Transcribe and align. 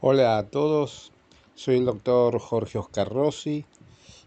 Hola 0.00 0.38
a 0.38 0.44
todos, 0.44 1.10
soy 1.56 1.78
el 1.78 1.84
doctor 1.84 2.38
Jorge 2.38 2.78
Oscar 2.78 3.08
Rossi 3.08 3.64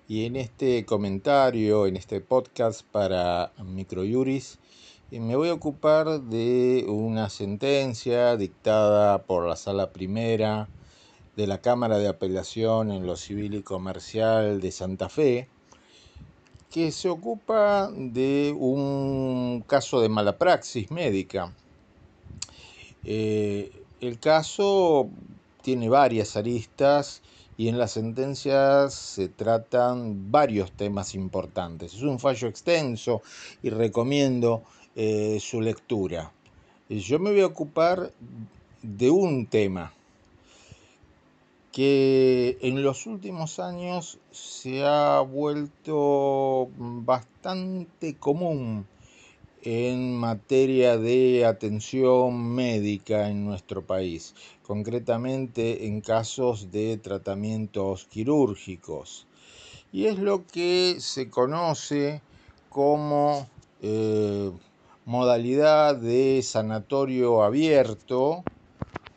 y 0.06 0.26
en 0.26 0.36
este 0.36 0.84
comentario, 0.84 1.88
en 1.88 1.96
este 1.96 2.20
podcast 2.20 2.82
para 2.84 3.54
Microjuris, 3.64 4.60
eh, 5.12 5.22
me 5.22 5.38
voy 5.38 5.48
a 5.48 5.54
ocupar 5.54 6.24
de 6.24 6.84
una 6.90 7.30
sentencia 7.30 8.36
dictada 8.36 9.24
por 9.24 9.48
la 9.48 9.56
Sala 9.56 9.94
Primera 9.94 10.68
de 11.38 11.48
la 11.48 11.62
Cámara 11.62 12.00
de 12.00 12.10
Apelación 12.10 12.92
en 12.92 13.08
lo 13.08 13.16
Civil 13.16 13.54
y 13.54 13.64
Comercial 13.64 14.60
de 14.60 14.72
Santa 14.74 15.08
Fe, 15.08 15.48
que 16.70 16.92
se 16.92 17.08
ocupa 17.08 17.90
de 17.96 18.54
un 18.60 19.64
caso 19.66 20.02
de 20.02 20.10
mala 20.10 20.38
praxis 20.38 20.92
médica. 20.92 21.54
Eh, 23.06 23.72
el 24.02 24.20
caso 24.20 25.10
tiene 25.62 25.90
varias 25.90 26.36
aristas 26.36 27.22
y 27.58 27.68
en 27.68 27.78
las 27.78 27.92
sentencias 27.92 28.94
se 28.94 29.28
tratan 29.28 30.32
varios 30.32 30.72
temas 30.72 31.16
importantes. 31.16 31.94
Es 31.94 32.02
un 32.02 32.20
fallo 32.20 32.48
extenso 32.48 33.22
y 33.62 33.70
recomiendo 33.70 34.64
eh, 34.96 35.38
su 35.40 35.62
lectura. 35.62 36.32
Yo 36.90 37.20
me 37.20 37.32
voy 37.32 37.42
a 37.42 37.46
ocupar 37.46 38.12
de 38.82 39.10
un 39.10 39.46
tema 39.46 39.94
que 41.72 42.58
en 42.62 42.84
los 42.84 43.06
últimos 43.06 43.60
años 43.60 44.20
se 44.32 44.84
ha 44.84 45.22
vuelto 45.22 46.70
bastante 46.78 48.18
común 48.18 48.86
en 49.64 50.16
materia 50.16 50.98
de 50.98 51.46
atención 51.46 52.56
médica 52.56 53.30
en 53.30 53.46
nuestro 53.46 53.86
país, 53.86 54.34
concretamente 54.64 55.88
en 55.88 56.02
casos 56.02 56.72
de 56.72 56.98
tratamientos 56.98 58.06
quirúrgicos. 58.06 59.28
Y 59.92 60.06
es 60.06 60.18
lo 60.18 60.48
que 60.48 60.96
se 61.00 61.30
conoce 61.30 62.22
como 62.70 63.48
eh, 63.82 64.52
modalidad 65.06 65.96
de 65.96 66.42
sanatorio 66.42 67.44
abierto 67.44 68.44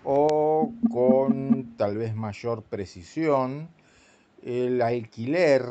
o 0.05 0.73
con 0.91 1.75
tal 1.79 1.97
vez 1.97 2.15
mayor 2.15 2.63
precisión 2.63 3.69
el 4.43 4.83
alquiler 4.83 5.63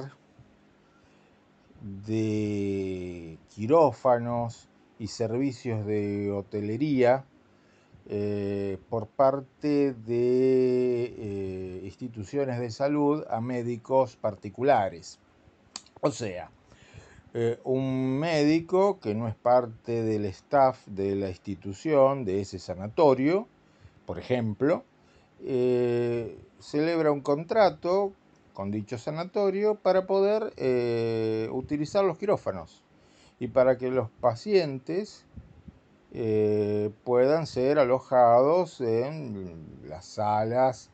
de 1.84 3.38
quirófanos 3.50 4.70
y 5.00 5.08
servicios 5.08 5.86
de 5.86 6.32
hotelería 6.32 7.26
eh, 8.06 8.78
por 8.90 9.08
parte 9.08 9.94
de 9.94 11.14
eh, 11.18 11.82
instituciones 11.84 12.60
de 12.60 12.70
salud 12.70 13.24
a 13.30 13.40
médicos 13.42 14.16
particulares. 14.16 15.20
O 16.02 16.12
sea, 16.12 16.50
eh, 17.34 17.60
un 17.64 18.20
médico 18.20 19.00
que 19.00 19.14
no 19.16 19.28
es 19.28 19.36
parte 19.36 20.04
del 20.04 20.26
staff 20.26 20.86
de 20.86 21.16
la 21.16 21.30
institución, 21.30 22.26
de 22.26 22.42
ese 22.42 22.60
sanatorio, 22.60 23.48
por 24.06 24.20
ejemplo, 24.20 24.84
celebra 26.60 27.12
un 27.12 27.22
contrato 27.22 28.14
con 28.54 28.72
dicho 28.72 28.98
sanatorio 28.98 29.76
para 29.76 30.06
poder 30.06 30.54
eh, 30.58 31.50
utilizar 31.52 32.06
los 32.06 32.18
quirófanos 32.18 32.84
y 33.40 33.48
para 33.48 33.78
que 33.78 33.90
los 33.90 34.10
pacientes 34.10 35.26
eh, 36.14 36.92
puedan 37.04 37.48
ser 37.48 37.80
alojados 37.80 38.80
en 38.82 39.66
las 39.88 40.06
salas, 40.06 40.92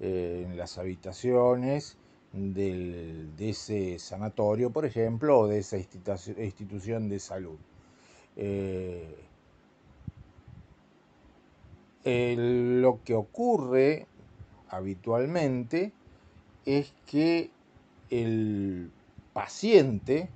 eh, 0.00 0.44
en 0.46 0.56
las 0.56 0.76
habitaciones 0.78 1.96
de 2.32 3.26
ese 3.38 3.98
sanatorio, 3.98 4.70
por 4.70 4.84
ejemplo, 4.84 5.40
o 5.40 5.48
de 5.48 5.60
esa 5.60 5.78
institución 5.78 7.08
de 7.08 7.18
salud. 7.18 7.58
lo 12.04 13.00
que 13.04 13.14
ocurre 13.14 14.06
habitualmente 14.68 15.92
es 16.68 16.92
que 17.06 17.48
el 18.10 18.90
paciente 19.32 20.28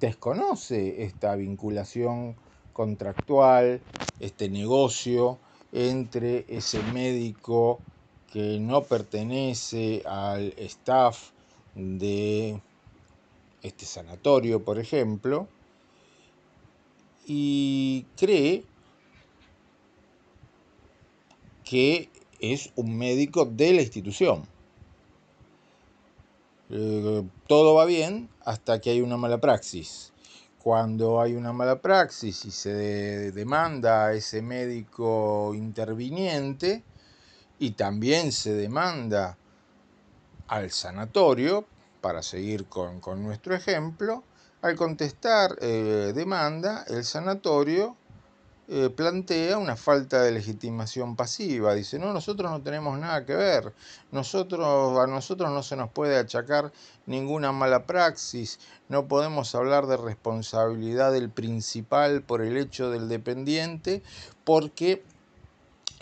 desconoce 0.00 1.04
esta 1.04 1.36
vinculación 1.36 2.34
contractual, 2.72 3.80
este 4.18 4.48
negocio 4.48 5.38
entre 5.72 6.44
ese 6.48 6.82
médico 6.92 7.78
que 8.32 8.58
no 8.58 8.82
pertenece 8.82 10.02
al 10.06 10.54
staff 10.58 11.30
de 11.76 12.60
este 13.62 13.86
sanatorio, 13.86 14.64
por 14.64 14.80
ejemplo, 14.80 15.46
y 17.28 18.04
cree 18.16 18.64
que 21.64 22.08
es 22.40 22.72
un 22.74 22.98
médico 22.98 23.44
de 23.44 23.72
la 23.74 23.82
institución. 23.82 24.51
Eh, 26.74 27.22
todo 27.48 27.74
va 27.74 27.84
bien 27.84 28.30
hasta 28.46 28.80
que 28.80 28.88
hay 28.88 29.02
una 29.02 29.18
mala 29.18 29.38
praxis. 29.38 30.10
Cuando 30.58 31.20
hay 31.20 31.34
una 31.34 31.52
mala 31.52 31.82
praxis 31.82 32.46
y 32.46 32.50
se 32.50 33.30
demanda 33.32 34.06
a 34.06 34.14
ese 34.14 34.40
médico 34.40 35.52
interviniente 35.54 36.82
y 37.58 37.72
también 37.72 38.32
se 38.32 38.54
demanda 38.54 39.36
al 40.48 40.70
sanatorio, 40.70 41.66
para 42.00 42.22
seguir 42.22 42.66
con, 42.66 43.00
nuestro 43.22 43.54
ejemplo, 43.54 44.24
al 44.62 44.74
contestar 44.76 45.56
eh, 45.60 46.12
demanda, 46.14 46.84
el 46.88 47.04
sanatorio 47.04 47.96
eh, 48.74 48.88
plantea 48.88 49.58
una 49.58 49.76
falta 49.76 50.22
de 50.22 50.30
legitimación 50.30 51.14
pasiva. 51.14 51.74
Dice, 51.74 51.98
no, 51.98 52.10
nosotros 52.14 52.50
no 52.50 52.62
tenemos 52.62 52.98
nada 52.98 53.26
que 53.26 53.34
ver. 53.34 53.74
Nosotros, 54.12 54.98
a 54.98 55.06
nosotros 55.06 55.50
no 55.50 55.62
se 55.62 55.76
nos 55.76 55.90
puede 55.90 56.16
achacar 56.16 56.72
ninguna 57.04 57.52
mala 57.52 57.84
praxis. 57.84 58.58
No 58.88 59.08
podemos 59.08 59.54
hablar 59.54 59.86
de 59.88 59.98
responsabilidad 59.98 61.12
del 61.12 61.28
principal 61.28 62.22
por 62.22 62.40
el 62.40 62.56
hecho 62.56 62.90
del 62.90 63.10
dependiente, 63.10 64.02
porque 64.42 65.04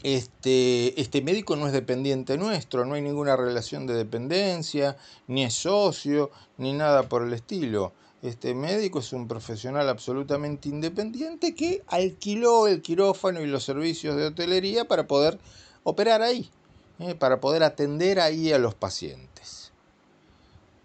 este, 0.04 1.00
este 1.00 1.22
médico 1.22 1.56
no 1.56 1.66
es 1.66 1.72
dependiente 1.72 2.38
nuestro, 2.38 2.84
no 2.84 2.94
hay 2.94 3.02
ninguna 3.02 3.34
relación 3.34 3.88
de 3.88 3.94
dependencia, 3.94 4.96
ni 5.26 5.42
es 5.42 5.54
socio, 5.54 6.30
ni 6.56 6.72
nada 6.72 7.08
por 7.08 7.24
el 7.24 7.32
estilo. 7.32 7.92
Este 8.22 8.54
médico 8.54 8.98
es 8.98 9.14
un 9.14 9.26
profesional 9.26 9.88
absolutamente 9.88 10.68
independiente 10.68 11.54
que 11.54 11.82
alquiló 11.86 12.66
el 12.66 12.82
quirófano 12.82 13.40
y 13.40 13.46
los 13.46 13.64
servicios 13.64 14.16
de 14.16 14.26
hotelería 14.26 14.86
para 14.86 15.06
poder 15.06 15.38
operar 15.84 16.20
ahí, 16.20 16.50
eh, 16.98 17.14
para 17.14 17.40
poder 17.40 17.62
atender 17.62 18.20
ahí 18.20 18.52
a 18.52 18.58
los 18.58 18.74
pacientes. 18.74 19.72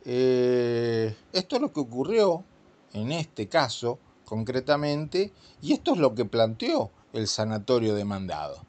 Eh, 0.06 1.13
esto 1.34 1.56
es 1.57 1.62
lo 1.62 1.73
que 1.73 1.81
ocurrió 1.81 2.46
en 2.94 3.12
este 3.12 3.50
caso 3.50 4.00
concretamente 4.23 5.34
y 5.62 5.73
esto 5.73 5.94
es 5.94 6.00
lo 6.00 6.16
que 6.16 6.23
planteó 6.23 6.90
el 7.12 7.28
sanatorio 7.28 7.96
demandado. 7.96 8.59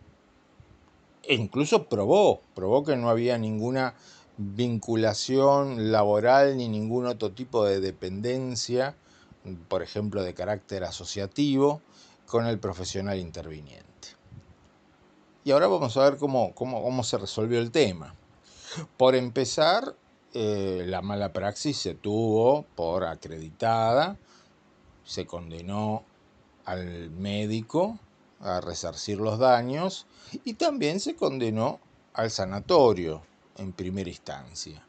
E 1.22 1.34
incluso 1.34 1.88
probó, 1.88 2.41
probó 2.54 2.84
que 2.84 2.97
no 2.97 3.10
había 3.10 3.38
ninguna 3.38 3.94
vinculación 4.38 5.92
laboral 5.92 6.56
ni 6.56 6.69
ningún 6.69 7.06
otro 7.06 7.32
tipo 7.32 7.64
de 7.64 7.80
dependencia, 7.80 8.94
por 9.69 9.82
ejemplo, 9.82 10.22
de 10.22 10.34
carácter 10.34 10.84
asociativo, 10.84 11.80
con 12.26 12.47
el 12.47 12.58
profesional 12.58 13.19
interviniente. 13.19 13.86
Y 15.44 15.52
ahora 15.52 15.69
vamos 15.69 15.97
a 15.97 16.02
ver 16.02 16.16
cómo, 16.19 16.52
cómo, 16.54 17.04
se 17.04 17.18
resolvió 17.18 17.60
el 17.60 17.71
tema. 17.71 18.15
Por 18.97 19.15
empezar, 19.15 19.94
eh, 20.34 20.84
la 20.86 21.03
mala 21.03 21.33
praxis 21.33 21.77
se 21.78 21.94
tuvo 21.94 22.65
por 22.74 23.04
acreditada, 23.04 24.16
se 25.04 25.24
condenó 25.24 26.03
al 26.65 27.10
médico 27.10 27.98
a 28.41 28.60
resarcir 28.60 29.18
los 29.18 29.38
daños 29.38 30.06
y 30.44 30.54
también 30.54 30.98
se 30.98 31.15
condenó 31.15 31.78
al 32.12 32.30
sanatorio 32.33 33.22
en 33.56 33.72
primera 33.72 34.10
instancia. 34.10 34.84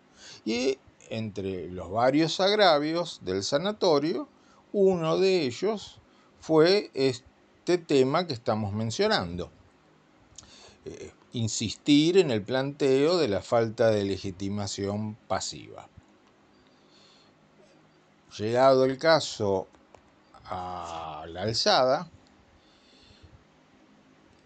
Y 0.45 0.77
entre 1.09 1.69
los 1.69 1.91
varios 1.91 2.39
agravios 2.39 3.19
del 3.23 3.43
sanatorio, 3.43 4.27
uno 4.73 5.17
de 5.17 5.43
ellos 5.43 5.99
fue 6.39 6.91
este 6.93 7.77
tema 7.77 8.27
que 8.27 8.33
estamos 8.33 8.73
mencionando. 8.73 9.51
Eh, 10.85 11.11
insistir 11.33 12.17
en 12.17 12.31
el 12.31 12.41
planteo 12.41 13.17
de 13.17 13.27
la 13.27 13.41
falta 13.41 13.89
de 13.89 14.03
legitimación 14.03 15.15
pasiva. 15.27 15.87
Llegado 18.37 18.85
el 18.85 18.97
caso 18.97 19.67
a 20.45 21.25
la 21.27 21.41
alzada, 21.43 22.09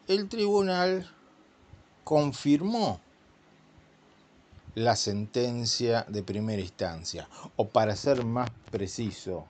el 0.08 0.28
tribunal 0.28 1.10
confirmó 2.04 3.00
la 4.76 4.96
sentencia 4.96 6.06
de 6.08 6.24
primera 6.24 6.62
instancia, 6.62 7.28
o 7.56 7.70
para 7.70 7.96
ser 7.96 8.24
más 8.24 8.50
preciso, 8.72 9.46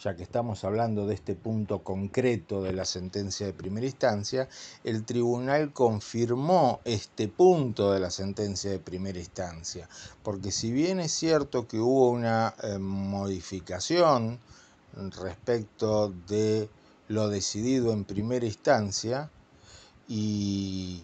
ya 0.00 0.14
que 0.14 0.22
estamos 0.22 0.64
hablando 0.64 1.06
de 1.06 1.14
este 1.14 1.34
punto 1.34 1.82
concreto 1.82 2.62
de 2.62 2.72
la 2.72 2.84
sentencia 2.84 3.46
de 3.46 3.52
primera 3.52 3.86
instancia, 3.86 4.48
el 4.84 5.04
tribunal 5.04 5.72
confirmó 5.72 6.80
este 6.84 7.28
punto 7.28 7.92
de 7.92 8.00
la 8.00 8.10
sentencia 8.10 8.70
de 8.70 8.78
primera 8.78 9.18
instancia, 9.18 9.88
porque 10.22 10.52
si 10.52 10.70
bien 10.70 11.00
es 11.00 11.12
cierto 11.12 11.66
que 11.66 11.78
hubo 11.78 12.10
una 12.10 12.54
eh, 12.62 12.78
modificación 12.78 14.38
respecto 14.94 16.12
de 16.26 16.70
lo 17.08 17.28
decidido 17.28 17.92
en 17.92 18.04
primera 18.04 18.46
instancia 18.46 19.30
y 20.06 21.02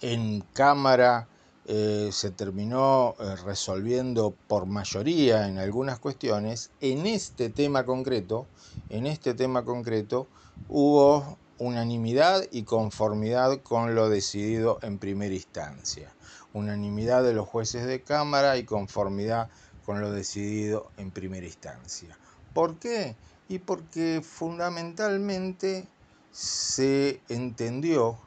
en 0.00 0.42
Cámara 0.52 1.28
eh, 1.66 2.08
se 2.12 2.30
terminó 2.30 3.14
eh, 3.20 3.36
resolviendo 3.44 4.34
por 4.46 4.66
mayoría 4.66 5.48
en 5.48 5.58
algunas 5.58 5.98
cuestiones, 5.98 6.70
en 6.80 7.06
este 7.06 7.50
tema 7.50 7.84
concreto, 7.84 8.46
en 8.88 9.06
este 9.06 9.34
tema 9.34 9.64
concreto 9.64 10.28
hubo 10.68 11.36
unanimidad 11.58 12.44
y 12.50 12.62
conformidad 12.62 13.60
con 13.62 13.94
lo 13.94 14.08
decidido 14.08 14.78
en 14.82 14.98
primera 14.98 15.34
instancia. 15.34 16.12
Unanimidad 16.54 17.22
de 17.22 17.34
los 17.34 17.46
jueces 17.46 17.86
de 17.86 18.00
Cámara 18.00 18.56
y 18.56 18.64
conformidad 18.64 19.50
con 19.84 20.00
lo 20.00 20.10
decidido 20.10 20.90
en 20.96 21.10
primera 21.10 21.46
instancia. 21.46 22.16
¿Por 22.54 22.78
qué? 22.78 23.16
Y 23.48 23.58
porque 23.58 24.22
fundamentalmente 24.24 25.86
se 26.32 27.20
entendió 27.28 28.18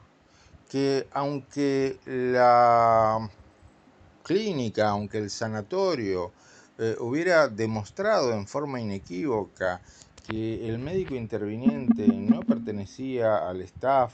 que 0.72 1.06
aunque 1.12 2.00
la 2.06 3.30
clínica, 4.24 4.88
aunque 4.88 5.18
el 5.18 5.30
sanatorio 5.30 6.32
eh, 6.78 6.96
hubiera 7.02 7.50
demostrado 7.50 8.32
en 8.32 8.48
forma 8.48 8.80
inequívoca 8.80 9.82
que 10.26 10.70
el 10.70 10.80
médico 10.80 11.16
interviniente 11.16 12.08
no 12.08 12.40
pertenecía 12.40 13.50
al 13.50 13.60
staff, 13.64 14.14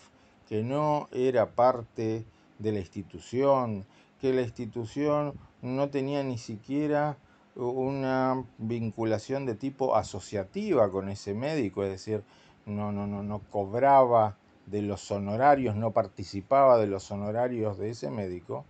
que 0.49 0.63
no 0.63 1.09
era 1.11 1.45
parte 1.45 2.25
de 2.57 2.71
la 2.71 2.79
institución, 2.79 3.85
que 4.19 4.33
la 4.33 4.41
institución 4.41 5.35
no 5.61 5.89
tenía 5.89 6.23
ni 6.23 6.39
siquiera 6.39 7.17
una 7.53 8.43
vinculación 8.57 9.45
de 9.45 9.53
tipo 9.53 9.95
asociativa 9.95 10.89
con 10.89 11.09
ese 11.09 11.35
médico, 11.35 11.83
es 11.83 11.91
decir, 11.91 12.23
no, 12.65 12.91
no, 12.91 13.05
no, 13.05 13.21
no 13.21 13.41
cobraba 13.51 14.37
de 14.67 14.81
los 14.81 15.09
honorarios, 15.11 15.75
no 15.75 15.91
participaba 15.91 16.77
de 16.77 16.87
los 16.87 17.09
honorarios 17.11 17.77
de 17.77 17.89
ese 17.89 18.11
médico, 18.11 18.65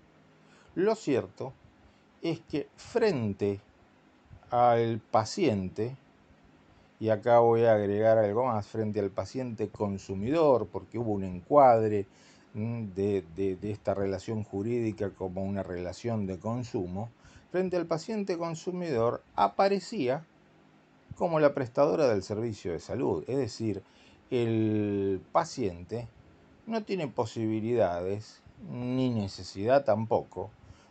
lo 0.76 0.96
cierto 0.96 1.54
es 2.22 2.40
que 2.42 2.68
frente 2.76 3.60
al 4.52 5.00
paciente, 5.00 5.96
y 7.00 7.10
acá 7.10 7.40
voy 7.40 7.64
a 7.66 7.74
agregar 7.74 8.18
algo 8.18 8.46
más, 8.46 8.68
frente 8.68 9.00
al 9.00 9.10
paciente 9.10 9.70
consumidor, 9.70 10.68
porque 10.72 11.00
hubo 11.00 11.14
un 11.14 11.24
encuadre 11.24 12.06
mm, 12.54 12.86
de, 12.96 13.24
de, 13.36 13.72
esta 13.72 13.94
relación 13.94 14.44
jurídica 14.44 15.10
como 15.10 15.44
una 15.44 15.64
relación 15.64 16.28
de 16.28 16.38
consumo, 16.38 17.10
frente 17.52 17.76
al 17.76 17.88
paciente 17.88 18.38
consumidor 18.38 19.24
aparecía 19.36 20.26
como 21.16 21.40
la 21.40 21.54
prestadora 21.56 22.08
del 22.08 22.22
servicio 22.22 22.72
de 22.72 22.80
salud, 22.80 23.24
es 23.28 23.38
decir, 23.38 23.82
el 24.29 25.21
paciente 25.31 26.07
no 26.65 26.83
tiene 26.83 27.07
posibilidades 27.07 28.41
ni 28.69 29.09
necesidad 29.09 29.85
tampoco 29.85 30.50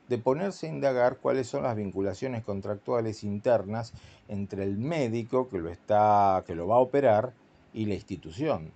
de 0.09 0.19
ponerse 0.19 0.67
a 0.67 0.71
indagar 0.71 1.19
cuáles 1.19 1.49
son 1.49 1.65
las 1.65 1.77
vinculaciones 1.77 2.45
contractuales 2.45 3.25
internas 3.25 3.93
entre 4.29 4.63
el 4.63 4.79
médico 4.79 5.49
que 5.49 5.59
lo, 5.59 5.69
está, 5.69 6.45
que 6.47 6.55
lo 6.55 6.69
va 6.69 6.77
a 6.77 6.81
operar 6.81 7.33
y 7.75 7.87
la 7.87 7.95
institución. 7.95 8.71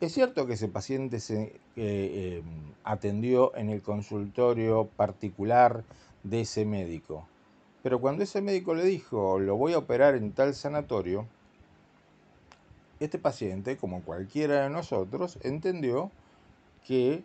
Es 0.00 0.12
cierto 0.12 0.46
que 0.46 0.54
ese 0.54 0.68
paciente 0.68 1.20
se 1.20 1.60
eh, 1.76 2.40
em, 2.42 2.72
atendió 2.84 3.56
en 3.56 3.70
el 3.70 3.80
consultorio 3.80 4.86
particular 4.96 5.84
de 6.22 6.42
ese 6.42 6.64
médico, 6.64 7.26
pero 7.82 8.00
cuando 8.00 8.24
ese 8.24 8.40
médico 8.40 8.74
le 8.74 8.84
dijo 8.84 9.38
lo 9.38 9.56
voy 9.56 9.74
a 9.74 9.78
operar 9.78 10.14
en 10.16 10.32
tal 10.32 10.54
sanatorio, 10.54 11.26
este 13.00 13.18
paciente, 13.18 13.76
como 13.76 14.02
cualquiera 14.02 14.62
de 14.62 14.70
nosotros, 14.70 15.38
entendió 15.42 16.10
que 16.86 17.24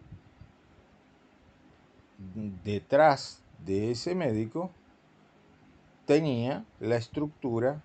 detrás 2.64 3.42
de 3.66 3.92
ese 3.92 4.16
médico 4.16 4.72
tenía 6.06 6.66
la 6.80 6.96
estructura 6.96 7.82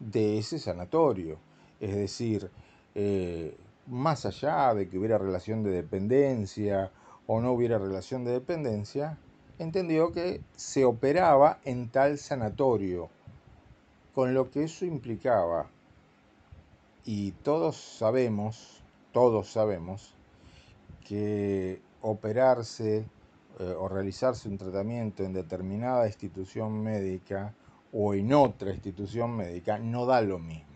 de 0.00 0.38
ese 0.38 0.58
sanatorio. 0.58 1.38
Es 1.80 1.94
decir, 1.94 2.50
eh, 2.94 3.56
más 3.86 4.26
allá 4.26 4.74
de 4.74 4.88
que 4.88 4.98
hubiera 4.98 5.18
relación 5.18 5.62
de 5.62 5.70
dependencia 5.70 6.90
o 7.26 7.40
no 7.40 7.52
hubiera 7.52 7.78
relación 7.78 8.24
de 8.24 8.32
dependencia, 8.32 9.18
entendió 9.58 10.12
que 10.12 10.40
se 10.54 10.84
operaba 10.84 11.60
en 11.64 11.88
tal 11.88 12.18
sanatorio, 12.18 13.08
con 14.14 14.34
lo 14.34 14.50
que 14.50 14.64
eso 14.64 14.84
implicaba 14.84 15.68
y 17.06 17.30
todos 17.30 17.76
sabemos, 17.76 18.82
todos 19.12 19.48
sabemos, 19.48 20.12
que 21.06 21.80
operarse 22.02 23.06
eh, 23.60 23.74
o 23.78 23.88
realizarse 23.88 24.48
un 24.48 24.58
tratamiento 24.58 25.22
en 25.22 25.32
determinada 25.32 26.08
institución 26.08 26.82
médica 26.82 27.54
o 27.92 28.12
en 28.12 28.32
otra 28.32 28.72
institución 28.72 29.36
médica 29.36 29.78
no 29.78 30.04
da 30.04 30.20
lo 30.20 30.40
mismo. 30.40 30.66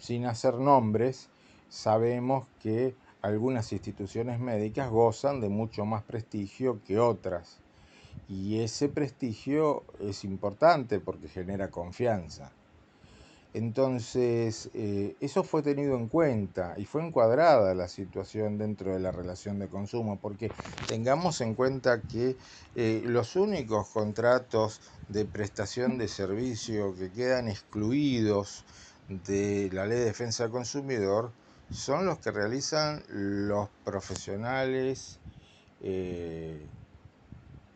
Sin 0.00 0.26
hacer 0.26 0.54
nombres, 0.54 1.28
sabemos 1.68 2.46
que 2.60 2.96
algunas 3.22 3.72
instituciones 3.72 4.40
médicas 4.40 4.90
gozan 4.90 5.40
de 5.40 5.50
mucho 5.50 5.84
más 5.84 6.02
prestigio 6.02 6.80
que 6.84 6.98
otras. 6.98 7.60
Y 8.28 8.58
ese 8.58 8.88
prestigio 8.88 9.84
es 10.00 10.24
importante 10.24 10.98
porque 10.98 11.28
genera 11.28 11.70
confianza. 11.70 12.50
Entonces, 13.54 14.70
eh, 14.74 15.16
eso 15.20 15.42
fue 15.42 15.62
tenido 15.62 15.96
en 15.96 16.08
cuenta 16.08 16.74
y 16.76 16.84
fue 16.84 17.04
encuadrada 17.04 17.74
la 17.74 17.88
situación 17.88 18.58
dentro 18.58 18.92
de 18.92 19.00
la 19.00 19.10
relación 19.10 19.58
de 19.58 19.68
consumo, 19.68 20.18
porque 20.20 20.52
tengamos 20.86 21.40
en 21.40 21.54
cuenta 21.54 22.02
que 22.02 22.36
eh, 22.74 23.02
los 23.06 23.36
únicos 23.36 23.88
contratos 23.88 24.80
de 25.08 25.24
prestación 25.24 25.96
de 25.96 26.08
servicio 26.08 26.94
que 26.94 27.10
quedan 27.10 27.48
excluidos 27.48 28.64
de 29.08 29.70
la 29.72 29.86
ley 29.86 29.98
de 29.98 30.04
defensa 30.04 30.42
del 30.42 30.52
consumidor 30.52 31.32
son 31.70 32.04
los 32.04 32.18
que 32.18 32.30
realizan 32.30 33.02
los 33.08 33.68
profesionales 33.82 35.18
eh, 35.80 36.66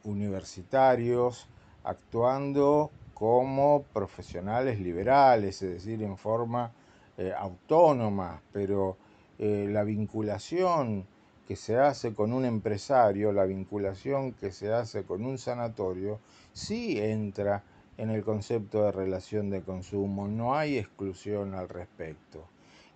universitarios 0.05 1.47
actuando 1.85 2.91
como 3.23 3.85
profesionales 3.93 4.81
liberales, 4.81 5.63
es 5.63 5.75
decir, 5.75 6.03
en 6.03 6.17
forma 6.17 6.73
eh, 7.17 7.33
autónoma, 7.39 8.43
pero 8.53 8.97
eh, 9.39 9.69
la 9.71 9.85
vinculación 9.85 11.07
que 11.47 11.55
se 11.55 11.79
hace 11.79 12.15
con 12.15 12.33
un 12.33 12.45
empresario, 12.45 13.31
la 13.31 13.45
vinculación 13.45 14.33
que 14.33 14.51
se 14.51 14.73
hace 14.73 15.05
con 15.05 15.25
un 15.25 15.39
sanatorio, 15.39 16.19
sí 16.53 16.99
entra 16.99 17.63
en 17.97 18.11
el 18.11 18.25
concepto 18.25 18.83
de 18.83 18.91
relación 18.91 19.51
de 19.51 19.63
consumo, 19.63 20.27
no 20.27 20.57
hay 20.57 20.77
exclusión 20.77 21.55
al 21.55 21.69
respecto. 21.69 22.45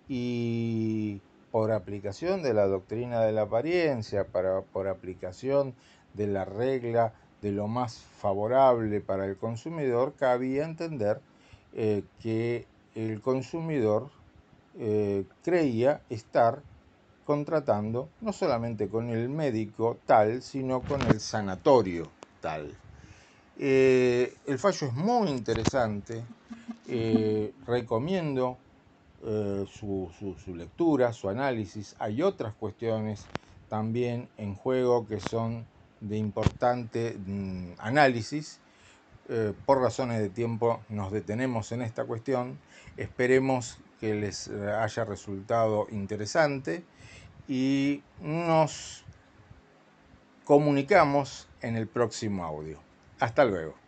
Y 0.09 1.21
por 1.51 1.71
aplicación 1.71 2.43
de 2.43 2.53
la 2.53 2.67
doctrina 2.67 3.21
de 3.21 3.31
la 3.31 3.43
apariencia, 3.43 4.25
para, 4.25 4.59
por 4.59 4.89
aplicación 4.89 5.73
de 6.15 6.27
la 6.27 6.43
regla 6.43 7.13
de 7.41 7.51
lo 7.51 7.67
más 7.67 7.99
favorable 7.99 8.99
para 9.01 9.25
el 9.25 9.37
consumidor, 9.37 10.15
cabía 10.17 10.65
entender 10.65 11.21
eh, 11.73 12.03
que 12.19 12.65
el 12.95 13.21
consumidor 13.21 14.09
eh, 14.79 15.25
creía 15.43 16.01
estar 16.09 16.63
contratando 17.25 18.09
no 18.21 18.33
solamente 18.33 18.87
con 18.87 19.09
el 19.09 19.29
médico 19.29 19.97
tal, 20.05 20.41
sino 20.41 20.81
con 20.81 21.03
el 21.03 21.19
sanatorio 21.19 22.09
tal. 22.41 22.73
Eh, 23.59 24.33
el 24.45 24.57
fallo 24.57 24.87
es 24.87 24.93
muy 24.93 25.29
interesante, 25.29 26.23
recomiendo 27.65 28.57
su, 29.19 30.09
su 30.37 30.55
lectura, 30.55 31.11
su 31.11 31.27
análisis. 31.27 31.95
Hay 31.99 32.21
otras 32.21 32.53
cuestiones 32.53 33.25
también 33.67 34.29
en 34.37 34.55
juego 34.55 35.05
que 35.05 35.19
son 35.19 35.65
de 36.01 36.17
importante 36.17 37.17
mm, 37.25 37.73
análisis. 37.79 38.59
Eh, 39.29 39.53
por 39.65 39.81
razones 39.81 40.19
de 40.19 40.29
tiempo 40.29 40.81
nos 40.89 41.11
detenemos 41.11 41.71
en 41.71 41.81
esta 41.81 42.05
cuestión. 42.05 42.59
Esperemos 42.95 43.79
que 43.99 44.13
les 44.13 44.47
haya 44.47 45.05
resultado 45.05 45.87
interesante 45.91 46.83
y 47.47 48.03
nos 48.21 49.03
comunicamos 50.45 51.47
en 51.61 51.75
el 51.75 51.87
próximo 51.87 52.43
audio. 52.45 52.79
Hasta 53.19 53.43
luego. 53.43 53.86